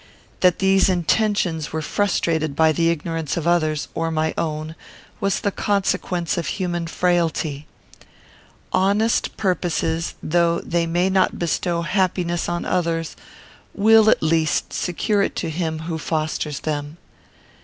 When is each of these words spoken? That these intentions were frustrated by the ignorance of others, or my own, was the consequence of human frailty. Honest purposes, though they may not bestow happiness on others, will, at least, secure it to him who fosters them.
That 0.39 0.57
these 0.57 0.89
intentions 0.89 1.71
were 1.71 1.83
frustrated 1.83 2.55
by 2.55 2.71
the 2.71 2.89
ignorance 2.89 3.37
of 3.37 3.47
others, 3.47 3.87
or 3.93 4.09
my 4.09 4.33
own, 4.35 4.73
was 5.19 5.39
the 5.41 5.51
consequence 5.51 6.39
of 6.39 6.47
human 6.47 6.87
frailty. 6.87 7.67
Honest 8.73 9.37
purposes, 9.37 10.15
though 10.23 10.59
they 10.61 10.87
may 10.87 11.11
not 11.11 11.37
bestow 11.37 11.83
happiness 11.83 12.49
on 12.49 12.65
others, 12.65 13.15
will, 13.75 14.09
at 14.09 14.23
least, 14.23 14.73
secure 14.73 15.21
it 15.21 15.35
to 15.35 15.51
him 15.51 15.81
who 15.85 15.99
fosters 15.99 16.61
them. 16.61 16.97